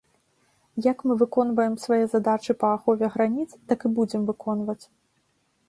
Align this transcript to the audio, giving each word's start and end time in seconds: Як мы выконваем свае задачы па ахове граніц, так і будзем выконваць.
Як 0.91 1.03
мы 1.09 1.17
выконваем 1.21 1.75
свае 1.83 1.99
задачы 2.15 2.51
па 2.63 2.73
ахове 2.79 3.05
граніц, 3.19 3.47
так 3.73 3.79
і 3.89 3.95
будзем 4.01 4.21
выконваць. 4.33 4.83